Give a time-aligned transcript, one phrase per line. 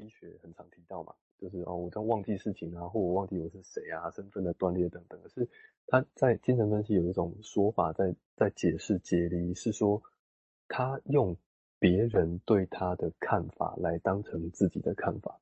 [0.00, 5.20] 医学很常提到嘛，就是哦，我在忘记事情啊，或我忘记我是谁啊，身份的断裂等等。
[5.22, 5.46] 可是
[5.86, 10.02] 他在精神分析有一种说法在，在解释解离，是说
[10.68, 11.36] 他用
[11.78, 15.38] 别人对他的看法来当成自己的看法，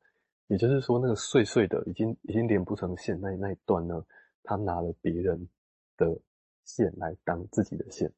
[0.49, 4.05] 也就是说，那个碎碎的已经已经连不成线那那一段呢，
[4.43, 5.49] 他拿了别人
[5.97, 6.19] 的
[6.65, 8.13] 线来当自己的线，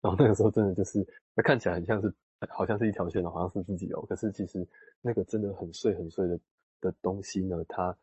[0.00, 2.14] 然后那个时候真的就是，那看起来很像是。
[2.48, 4.00] 好像是一条线的，好像是自己哦。
[4.08, 4.66] 可是其实
[5.02, 6.40] 那个真的很碎很碎的
[6.80, 7.94] 的东西呢，它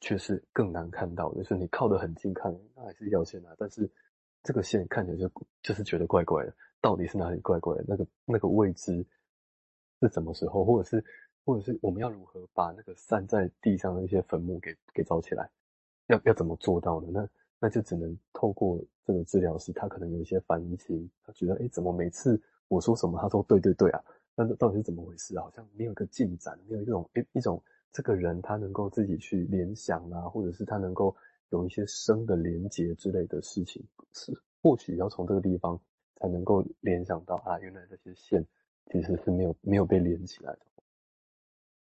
[0.00, 1.34] 却是更难看到。
[1.34, 3.52] 就是你靠得很近看，那还是一条线啊。
[3.58, 3.90] 但是
[4.44, 5.28] 这个线看起来就
[5.60, 7.84] 就是觉得怪怪的，到底是哪里怪怪的？
[7.88, 9.04] 那个那个位置
[10.00, 10.64] 是什么时候？
[10.64, 11.04] 或者是
[11.44, 15.50] 或者是我们要如何把那个散在地上的一些坟墓给给找起来？
[16.06, 17.08] 要要怎么做到呢？
[17.10, 17.28] 那
[17.58, 22.40] 那就只能透过这个治疗师，他可能有一些反移情，他觉得哎，怎么每次。
[22.70, 23.20] 我说什么？
[23.20, 24.00] 他说对对对啊，
[24.36, 25.36] 那到底是怎么回事？
[25.40, 27.60] 好像没有一个进展，没有一种一一种
[27.90, 31.14] 这个人他能够自己去联想啊，或者是他能够
[31.48, 35.80] 有一些生的连结之类的事情，是或许要从这个地方
[36.14, 38.46] 才能够联想到啊，原来这些线
[38.86, 40.60] 其实是没有没有被连起来的。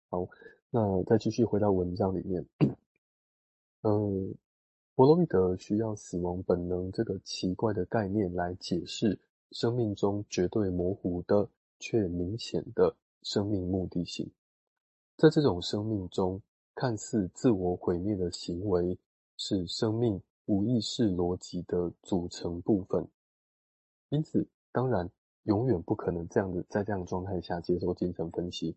[0.09, 0.27] 好，
[0.69, 2.45] 那再继续回到文章里面，
[3.81, 4.35] 嗯，
[4.95, 9.19] 弗洛伊德需要死亡本能这个奇怪的概念来解释。
[9.51, 14.31] 生命中绝对模糊的却明显的生命目的性，
[15.15, 16.41] 在这种生命中，
[16.75, 18.97] 看似自我毁灭的行为
[19.37, 23.07] 是生命无意识逻辑的组成部分。
[24.09, 25.09] 因此，当然
[25.43, 28.75] 永远不可能这样子在这样的状态下接受精神分析。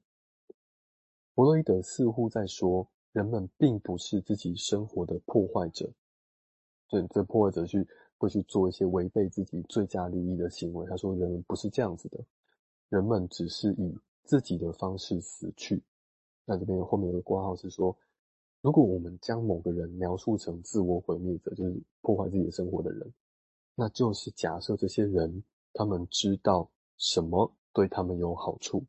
[1.35, 5.93] 弗洛伊德似乎在说，人们并不是自己生活的破坏者，
[6.89, 7.89] 对，这破坏者去。
[8.21, 10.87] 会去做一些违背自己最佳利益的行为。
[10.87, 12.23] 他说：“人们不是这样子的，
[12.91, 15.83] 人们只是以自己的方式死去。”
[16.45, 17.97] 那这边后面有个括号是说
[18.61, 23.11] ：“如果我们将某个人描述成自我毁灭者，就是破坏自己的生活的人，
[23.75, 25.43] 那就是假设这些人
[25.73, 28.85] 他们知道什么对他们有好处，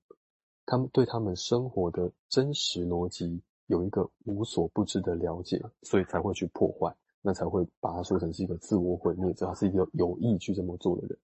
[0.65, 11.17] 他们对他们生活的真实逻辑有一个无所不知的了解，所以才会去破坏。”那才会把它说成是一个自我毁灭者，他是一个有意去这么做的人。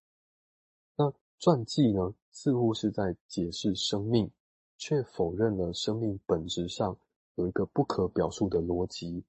[0.96, 4.31] 那传记呢，似乎是在解释生命，
[4.78, 6.97] 却否认了生命本质上
[7.35, 9.24] 有一个不可表述的逻辑，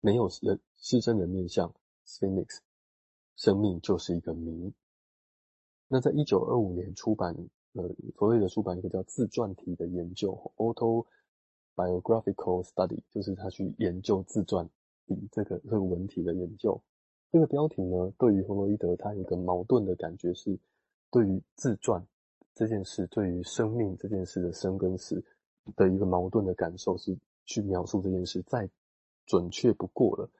[0.00, 1.74] 没有人失真的面向
[2.06, 2.58] Sphinx，
[3.36, 4.72] 生命就是一个谜。
[5.88, 7.36] 那在一九二五年出版，
[7.72, 14.70] 呃，弗洛伊德出版一个叫自传体的研究 （Autobiographical Study），就是他去研究自传。
[15.06, 16.80] 比这个这个文体的研究，
[17.30, 20.58] 这个标题呢，对于弗洛伊德他有一个矛盾的感觉是，
[21.10, 22.06] 对于自传
[22.54, 25.24] 这件事，对于生命这件事的生跟死
[25.76, 28.68] 的一个矛盾的感受是去描述这件事再
[29.26, 30.30] 准确不过了。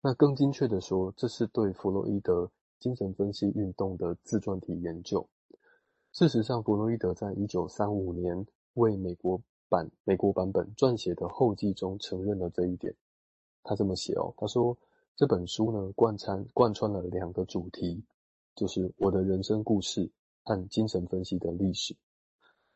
[0.00, 5.26] 那更精确的说，这是对弗洛伊德精神分析运动的自传体研究。
[6.12, 12.94] 事实上，弗洛伊德在一九三五年为美国版美国版本撰写的后记中承认了这一点。
[13.64, 14.78] 他这么写哦，他说
[15.16, 18.04] 这本书呢，贯穿贯穿了两个主题，
[18.54, 20.12] 就是我的人生故事
[20.44, 21.96] 和精神分析的历史，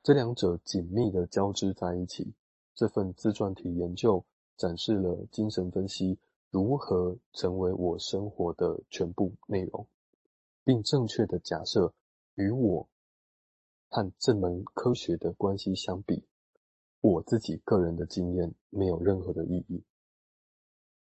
[0.03, 2.35] 这两者紧密的交织在一起。
[2.75, 4.25] 这份自传体研究
[4.57, 6.17] 展示了精神分析
[6.49, 9.87] 如何成为我生活的全部内容，
[10.65, 11.93] 并正确的假设
[12.37, 12.89] 与我
[13.89, 16.25] 和这门科学的关系相比，
[17.01, 19.83] 我自己个人的经验没有任何的意义。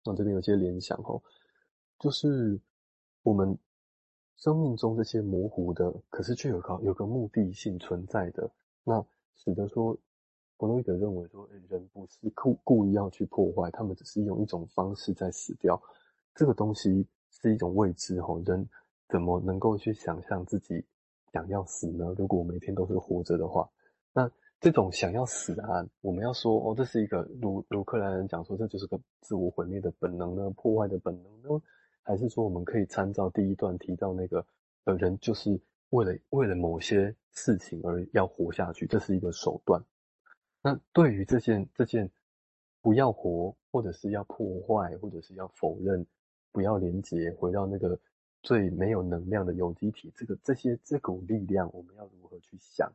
[0.05, 1.23] 那这边有些联想哦，
[1.99, 2.61] 就是
[3.23, 3.57] 我们
[4.37, 8.51] 生命中这些模糊的，可是却有个有个目的性存在的，
[8.85, 9.05] 那
[9.37, 9.97] 使得说
[10.59, 15.81] 弗洛伊德认为说，人不是故故意要去破坏，他们只是用一种方式在死掉。
[16.35, 18.69] 这个东西是一种未知哦，人
[19.09, 20.85] 怎么能够去想象自己
[21.33, 22.15] 想要死呢？
[22.19, 23.71] 如果每天都是活着的话，
[24.13, 24.31] 那。
[24.63, 31.61] 这种想要死啊，我们要说哦，这是一个如如克兰人讲说，这就是个自我毁灭的本能呢，破坏的本能呢，
[32.05, 34.47] 还是说我们可以参照第一段提到那个
[34.85, 35.61] 呃人就是
[35.91, 39.83] 为了为了某些事情而要活下去，这是一个手段。
[40.63, 42.09] 那对于这件这件
[42.81, 46.07] 不要活，或者是要破坏，或者是要否认，
[46.53, 47.99] 不要连接，回到那个
[48.45, 52.93] 最没有能量的有机体，这个这些这股力量，我们要如何去想？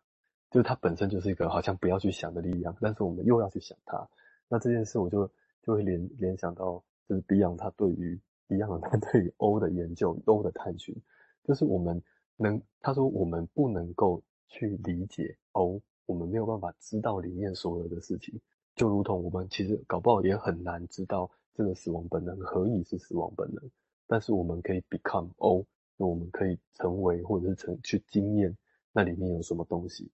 [0.49, 4.07] 就是它本身就是一个好像不要去想的力量，但是我们又要去想它。
[4.47, 5.29] 那这件事我就
[5.61, 10.95] 就会联联想到，就是 Beyond 他对于 Beyond 他对于 O 的研究，O 的探寻，
[11.43, 12.01] 就是我们
[12.37, 18.39] 能他说我们不能够去理解 O，我们没有办法知道里面所有的事情，
[18.75, 23.69] 就如同我们其实搞不好也很难知道这个死亡本能何以是死亡本能，
[24.07, 25.65] 但是我们可以 become O，
[25.97, 28.57] 那我们可以成为或者是成去经验
[28.93, 30.09] 那里面有什么东西。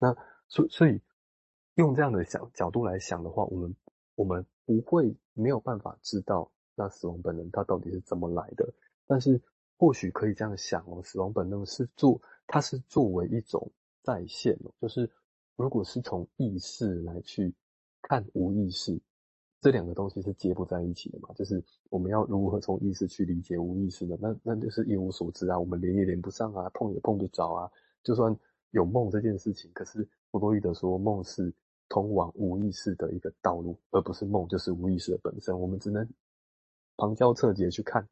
[0.00, 0.16] 那
[0.48, 1.00] 所所以
[1.76, 3.76] 用这样的想角度来想的话，我们
[4.16, 8.68] 我们不会没有办法知道那死亡本能它到底是怎么来的，
[9.06, 9.40] 但是。
[9.80, 15.10] 或许可以这样想哦，死亡本能是做，它是作为一种再现哦，就是
[15.56, 17.54] 如果是从意识来去
[18.02, 19.00] 看无意识，
[19.62, 21.30] 这两个东西是接不在一起的嘛？
[21.34, 24.18] 就是我们要如何从意识去理解无意识的？
[24.20, 27.70] 那那就是一无所知啊，我们连也连不上啊，碰也碰不着啊。
[28.02, 28.38] 就算
[28.70, 31.52] 有梦这件事情，可是弗洛伊德说梦是
[31.88, 36.08] 通往无意识的一个道路，而不是梦就是无意识的本身，我们只能
[36.96, 38.08] 旁敲侧击去看。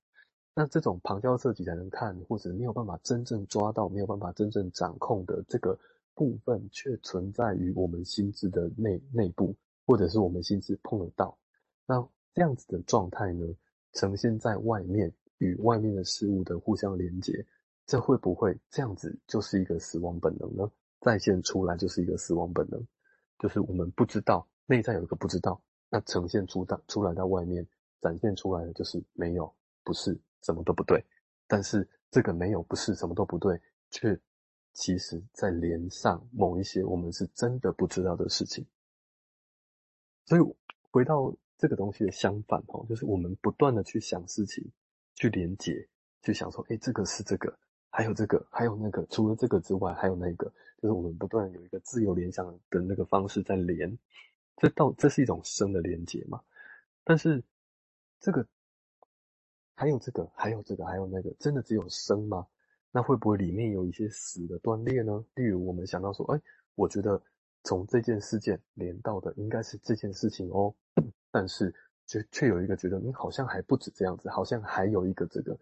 [0.55, 5.79] 那这种旁敲侧击才能看，或者没有办法真正抓到、没有办法真正掌控的这个
[6.15, 9.55] 部分，却存在于我们心智的内内部，
[9.87, 11.39] 或者是我们心智碰得到。
[11.87, 13.47] 那这样子的状态呢，
[13.93, 17.47] 呈现在外面，与外面的事物的互相连接，
[17.89, 20.71] 这会不会这样子就是一个死亡本能呢？
[21.01, 22.87] 再现出来就是一个死亡本能，
[23.41, 27.67] 就是我们不知道，内在有一个不知道，那呈现出到出来到外面，
[28.01, 29.53] 展现出来的就是没有，
[29.83, 30.17] 不是。
[30.41, 31.05] 什么都不对，
[31.49, 33.61] 但是这个没有不是什么都不对，
[33.91, 34.19] 却
[34.73, 38.65] 其实在连上某一些我们是真的不知道的事情。
[40.27, 40.41] 所以
[40.93, 44.65] 回到这个东西的相反哦，就是我们不断的去想事情，
[45.17, 45.89] 去连结，
[46.23, 47.59] 去想说，哎，这个是这个，
[47.99, 50.47] 还有这个，还有那个，除了这个之外，还有那个，
[50.81, 53.99] 就是我们不断有一个自由联想的那个方式在连，
[54.57, 56.41] 这到这是一种生的连接嘛？
[57.03, 57.43] 但是
[58.21, 58.47] 这个。
[59.75, 62.47] 还有这个，还有这个，还有那个，真的只有生吗？
[62.93, 65.25] 那会不会里面有一些死的断裂呢？
[65.35, 66.41] 例如，我们想到说，哎，
[66.77, 67.21] 我觉得
[67.65, 70.73] 从这件事件连到的应该是这件事情哦，
[71.33, 71.75] 但是
[72.07, 75.59] 却却有一个觉得，你好像还不止这样子，好像还有一个这个。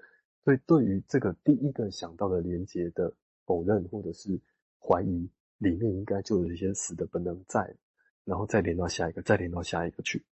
[0.47, 3.13] 所以，对于这个第一个想到的连接的
[3.45, 4.41] 否认或者是
[4.79, 5.29] 怀疑，
[5.59, 7.75] 里面应该就有一些死的本能在，
[8.25, 10.25] 然后再连到下一个，再连到下一个去。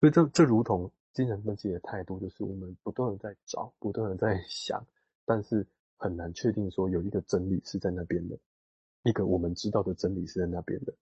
[0.00, 0.92] 所以这，这这如同。
[1.14, 4.86] 精神分析的态度就是我们不断的在找，不断的在想，
[5.24, 5.66] 但是
[5.96, 8.38] 很难确定说有一个真理是在那边的，
[9.02, 10.94] 一个我们知道的真理是在那边的。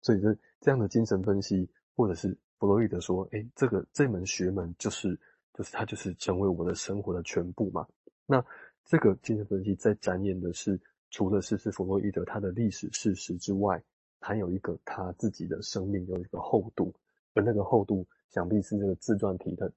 [0.00, 5.18] 所以这这样的精神分析，或者是弗洛伊德说，哎，这个这门学门就是
[5.54, 7.86] 就是它就是成为我的生活的全部嘛。
[8.26, 8.44] 那
[8.84, 10.78] 这个精神分析在展演的是，
[11.10, 13.82] 除了是是弗洛伊德他的历史事实之外，
[14.20, 16.92] 还有一个他自己的生命有一个厚度，
[17.32, 18.06] 而那个厚度。
[18.30, 19.72] 想必是那个自传体的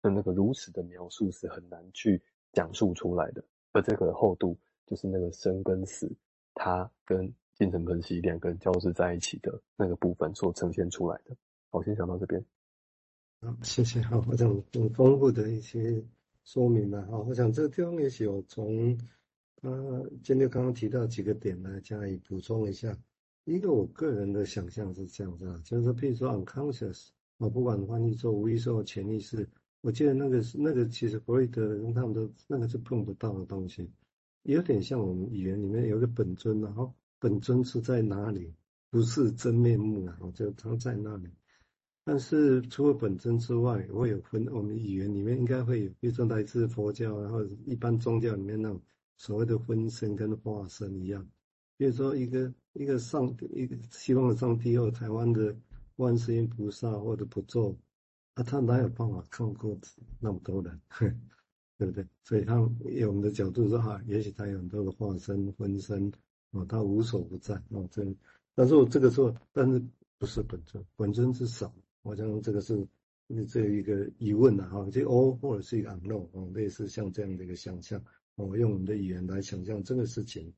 [0.00, 2.22] 的那个如此的描述是很难去
[2.52, 3.42] 讲述出来的，
[3.72, 4.56] 而这个厚度
[4.86, 6.08] 就是那个生跟死，
[6.54, 11.34] 它跟精神分析两个人交织在一起的那个部分所呈现出来的。
[11.68, 12.40] 好，先讲到这边。
[13.40, 14.02] 好，谢谢。
[14.02, 16.04] 好，我想很丰富的一些
[16.44, 17.06] 说明了。
[17.06, 18.98] 好，我想这个地方也许我从
[19.62, 22.96] 呃，今天刚刚提到几个点来加以补充一下。
[23.44, 27.08] 一个我个人的想象是这样子啊，就是说譬如说 unconscious。
[27.38, 29.48] 我不管翻译做无意识或潜意识，
[29.80, 33.90] 我记得那个是那个，其实弗洛伊德人他们都那个是碰不到的东西，
[34.42, 38.52] 有点像我们语言里面有个本尊，然后本尊是在哪里？
[38.90, 41.30] 不是真面目啊，就他在那里。
[42.04, 48.80] 但是除了本尊之外，会有分，我们语言里面应该会有，比如说来自佛教，然后一般宗教里面那种
[49.16, 51.26] 所谓的分身跟化身一样，
[51.76, 55.56] 比如说一个一个上一个西方的上帝或台湾的。
[55.96, 57.76] 观世音菩萨或者不做，
[58.32, 59.78] 啊，他哪有办法看过
[60.18, 60.80] 那么多人，
[61.76, 62.06] 对不对？
[62.24, 62.54] 所以他
[62.86, 66.10] 以我们的角度说，哈、啊，也许他有很多的化身分身，
[66.52, 68.02] 哦，他无所不在，哦，这，
[68.54, 69.84] 但是我这个说，但是
[70.16, 71.70] 不是本尊，本尊是少，
[72.02, 72.86] 我想这个是
[73.48, 78.02] 这一个疑问呐，哈，这 O 或者是一个 unknown，哦，类似像这样的一个想象，
[78.36, 80.52] 哦，用我们的语言来想象这个事情。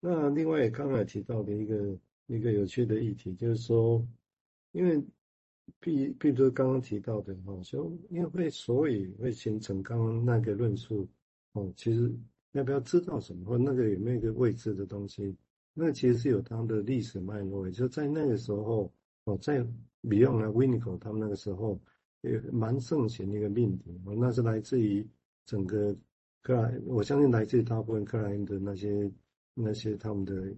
[0.00, 4.06] 那另外刚才提到的一个一个有趣的议题，就是说。
[4.72, 5.02] 因为，
[5.80, 11.08] 比比如说刚刚提到的哦，就因为所以会形成刚刚那个论述
[11.54, 12.16] 哦，其实
[12.52, 15.36] 要不要知道什么，或那个有没有一个未知的东西，
[15.74, 17.66] 那其实是有它的历史脉络。
[17.66, 18.92] 也就在那个时候
[19.24, 19.60] 哦，在
[20.02, 21.80] Beyond Winnicott 他们那个时候
[22.22, 25.06] 也蛮盛行的一个命题哦，那是来自于
[25.46, 25.96] 整个
[26.42, 29.10] 克莱，我相信来自于大部分克莱因的那些
[29.54, 30.54] 那些他们的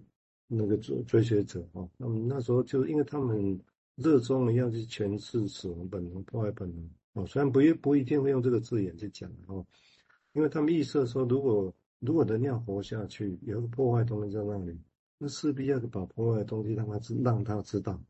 [0.47, 3.59] 那个追追随者哦，那么那时候就因为他们。
[3.95, 9.63] 热衷的要去诠释死亡本能、破坏本能哦，虽然不一不一定会用这个字眼去讲哦，
[10.31, 14.81] 因为他们预设说，如果如果人要活下去，有个破坏东西在那里，
[15.19, 18.03] 那势必要把破坏的东西让他知，让他知道，